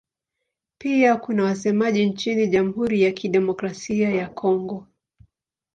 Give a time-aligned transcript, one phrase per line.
[0.77, 4.87] Pia kuna wasemaji nchini Jamhuri ya Kidemokrasia ya Kongo.